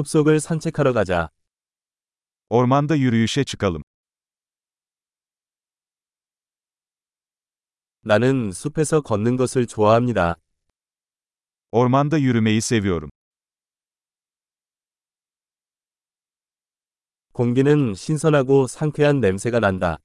숲속을 0.00 0.40
산책하러 0.40 0.92
가자. 0.92 1.30
Ormanda 2.50 2.94
yürüyüşe 2.94 3.44
çıkalım. 3.44 3.82
나는 8.02 8.52
숲에서 8.52 9.00
걷는 9.00 9.38
것을 9.38 9.66
좋아합니다. 9.66 10.36
Ormanda 11.70 12.18
yürümeyi 12.18 12.60
seviyorum. 12.60 13.08
공기는 17.32 17.94
신선하고 17.94 18.66
상쾌한 18.66 19.20
냄새가 19.20 19.60
난다. 19.60 19.96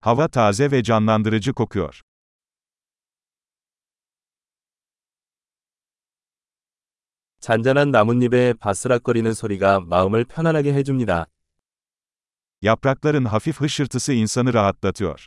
Hava 0.00 0.28
taze 0.28 0.70
ve 0.70 0.82
canlandırıcı 0.82 1.52
kokuyor. 1.52 2.00
잔잔한 7.44 7.90
나뭇잎의 7.90 8.54
바스락거리는 8.54 9.34
소리가 9.34 9.78
마음을 9.80 10.24
편안하게 10.24 10.72
해줍니다. 10.72 11.26
Yaprakların 12.62 13.26
hafif 13.26 13.60
hışırtısı 13.60 14.14
insanı 14.14 14.54
rahatlatıyor. 14.54 15.26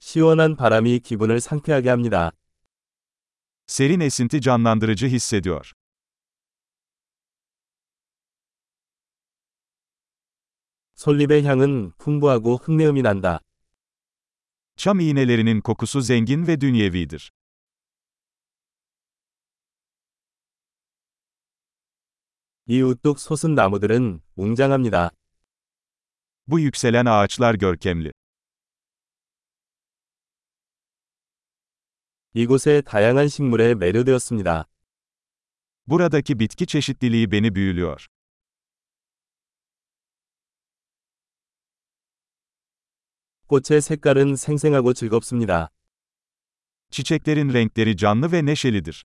시원한 0.00 0.54
바람이 0.56 1.00
기분을 1.00 1.40
상쾌하게 1.40 1.88
합니다. 1.88 2.32
Serin 3.66 4.00
esinti 4.00 4.42
canlandırıcı 4.42 5.06
hissediyor. 5.06 5.72
솔잎의 10.96 11.44
향은 11.44 11.92
풍부하고 11.96 12.56
흙내음이 12.58 13.00
난다. 13.00 13.40
Çam 14.79 14.99
iğnelerinin 14.99 15.61
kokusu 15.61 16.01
zengin 16.01 16.47
ve 16.47 16.61
dünyevidir. 16.61 17.31
이 22.67 22.81
우뚝 22.81 23.19
솟은 23.19 23.53
나무들은 23.55 24.21
웅장합니다. 24.35 25.11
Bu 26.47 26.59
yükselen 26.59 27.05
ağaçlar 27.05 27.55
görkemli. 27.55 28.11
이곳의 32.33 32.81
다양한 32.81 33.27
식물에 33.27 33.75
매료되었습니다. 33.75 34.65
Buradaki 35.87 36.39
bitki 36.39 36.67
çeşitliliği 36.67 37.31
beni 37.31 37.55
büyülüyor. 37.55 38.07
꽃의 43.50 43.80
색깔은 43.82 44.36
생생하고 44.36 44.92
즐겁습니다. 44.92 45.70
Çiçeklerin 46.90 47.52
renkleri 47.52 47.96
canlı 47.96 48.32
ve 48.32 48.46
neşelidir. 48.46 49.02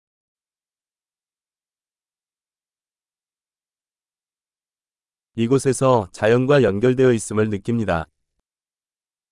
이곳에서 5.35 6.09
자연과 6.11 6.61
연결되어 6.61 7.13
있음을 7.13 7.49
느낍니다. 7.49 8.05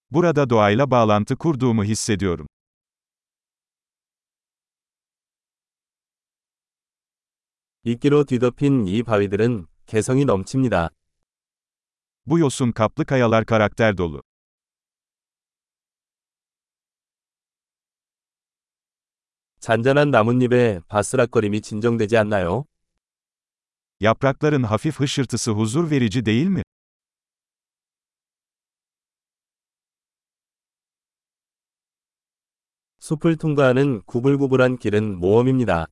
Burada 0.10 0.50
doğayla 0.50 0.90
bağlantı 0.90 1.36
kurduğumu 1.36 1.84
hissediyorum. 1.84 2.48
이끼로 7.84 8.24
뒤덮인 8.24 8.88
이 8.88 9.04
바위들은 9.04 9.68
개성이 9.86 10.26
넘칩니다. 10.26 10.90
Bu 12.26 12.40
yosun 12.40 12.72
kaplı 12.72 13.06
kayalar 13.06 13.46
karakter 13.46 13.98
dolu. 13.98 14.24
잔잔한 19.64 20.12
나뭇잎의 20.12 20.82
바스락거림이 20.90 21.62
진정되지 21.62 22.18
않나요? 22.18 22.66
Yaprakların 24.02 24.64
hafif 24.64 25.00
hışırtısı 25.00 25.52
huzur 25.52 25.90
verici 25.90 26.26
değil 26.26 26.48
mi? 26.48 26.64
숲을 33.00 33.38
통과하는 33.38 34.02
구불구불한 34.02 34.76
길은 34.76 35.18
모험입니다. 35.20 35.88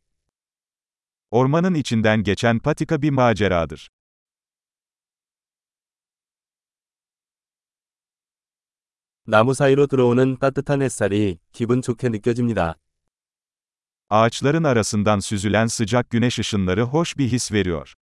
Ormanın 1.29 1.75
içinden 1.75 2.23
geçen 2.23 2.59
patika 2.59 3.01
bir 3.01 3.09
maceradır. 3.11 3.87
나무 9.25 9.53
사이로 9.53 9.87
들어오는 9.87 10.39
따뜻한 10.39 10.81
햇살이 10.81 11.39
기분 11.53 11.81
좋게 11.81 12.09
느껴집니다. 12.09 12.75
Ağaçların 14.10 14.64
arasından 14.64 15.18
süzülen 15.20 15.66
sıcak 15.66 16.10
güneş 16.10 16.38
ışınları 16.38 16.82
hoş 16.82 17.18
bir 17.18 17.28
his 17.28 17.52
veriyor. 17.52 17.94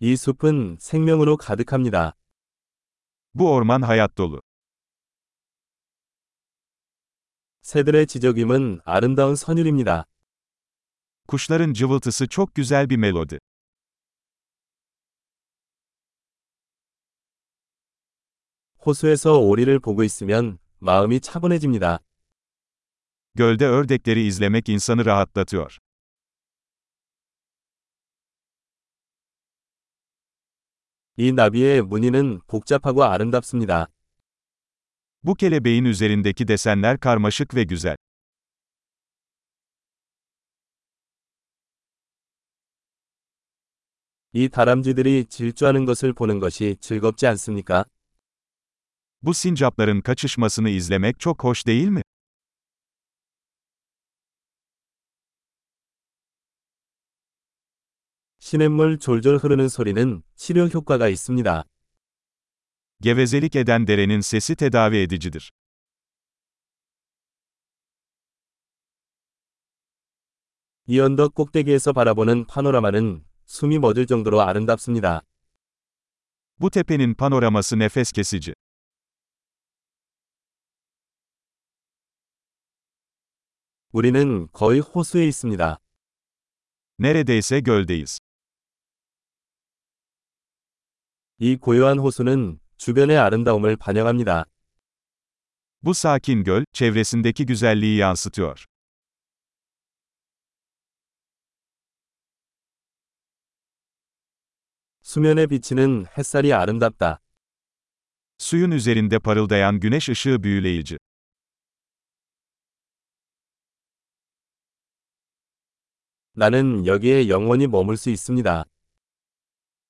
이 0.00 0.16
숲은 0.16 0.76
생명으로 0.80 1.36
가득합니다. 1.36 2.12
Bu 3.34 3.52
orman 3.52 3.82
hayat 3.82 4.18
dolu. 4.18 4.40
새들의 7.62 8.06
지저귐은 8.06 8.80
아름다운 8.84 9.34
선율입니다. 9.34 10.04
Kuşların 11.28 11.72
cıvıltısı 11.72 12.28
çok 12.28 12.54
güzel 12.54 12.90
bir 12.90 12.96
melodi. 12.96 13.38
호수에서 18.85 19.39
오리를 19.39 19.79
보고 19.79 20.03
있으면 20.03 20.57
마음이 20.79 21.19
차분해집니다. 21.19 21.99
Gölde 23.35 23.65
ördekleri 23.65 24.25
izlemek 24.25 24.69
insanı 24.69 25.05
rahatlatıyor. 25.05 25.79
이 31.17 31.33
나비의 31.33 31.81
무늬는 31.81 32.39
복잡하고 32.47 33.03
아름답습니다. 33.03 33.87
Bu 35.23 35.35
kelebeğin 35.35 35.85
üzerindeki 35.85 36.47
desenler 36.47 36.97
karmaşık 36.99 37.55
ve 37.55 37.63
güzel. 37.63 37.97
이 44.31 44.47
다람쥐들이 44.47 45.25
질주하는 45.25 45.85
것을 45.85 46.13
보는 46.13 46.39
것이 46.39 46.77
즐겁지 46.79 47.27
않습니까? 47.27 47.85
Bu 49.24 49.34
sincapların 49.34 50.00
kaçışmasını 50.00 50.68
izlemek 50.68 51.20
çok 51.20 51.44
hoş 51.44 51.66
değil 51.66 51.88
mi? 51.88 52.02
시냇물 58.38 58.98
졸졸 58.98 59.38
흐르는 59.38 59.68
소리는 59.68 60.22
치료 60.36 60.66
효과가 60.66 61.08
있습니다. 61.08 61.64
Gevezelik 63.00 63.56
eden 63.56 63.86
derenin 63.86 64.20
sesi 64.20 64.56
tedavi 64.56 64.96
edicidir. 64.98 65.50
이 70.86 71.00
언덕 71.00 71.34
꼭대기에서 71.34 71.92
바라보는 71.94 72.46
파노라마는 72.46 73.24
숨이 73.46 73.78
멎을 73.78 74.06
정도로 74.06 74.42
아름답습니다. 74.42 75.22
Bu 76.60 76.70
tepenin 76.70 77.14
panoraması 77.14 77.78
nefes 77.78 78.12
kesici. 78.12 78.54
우리는 83.91 84.47
거의 84.51 84.81
호수에 84.81 85.25
있습니다. 85.25 85.77
Neredeyse 86.99 87.59
göldeyiz. 87.61 88.19
이 91.39 91.55
고요한 91.55 91.97
호수는 91.97 92.59
주변의 92.77 93.17
아름다움을 93.17 93.77
반영합니다. 93.77 94.45
Bu 95.81 95.91
sakin 95.93 96.43
göl, 96.43 96.65
çevresindeki 96.73 97.45
güzelliği 97.45 97.97
yansıtıyor. 97.97 98.65
수면에 105.01 105.47
비치는 105.47 106.05
햇살이 106.15 106.53
아름답다. 106.53 107.19
Suyun 108.37 108.71
üzerinde 108.71 109.19
parıldayan 109.19 109.79
güneş 109.79 110.09
ışığı 110.09 110.43
büyüleyici. 110.43 110.97
나는 116.39 116.85
여기에 116.85 117.27
영원히 117.27 117.67
머물 117.67 117.97
수 117.97 118.09
있습니다. 118.09 118.63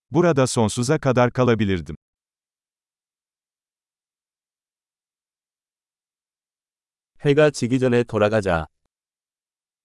Burada 0.10 0.48
sonsuza 0.48 0.98
kadar 0.98 1.30
kalabilirdim. 1.30 1.96
해가 7.24 7.52
지기 7.52 7.78
전에 7.78 8.02
돌아가자. 8.02 8.66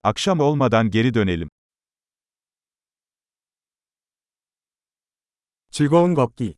Akşam 0.03 0.41
olmadan 0.41 0.91
geri 0.91 1.13
dönelim. 1.13 1.51
즐거운 5.71 6.15
걷기. 6.15 6.55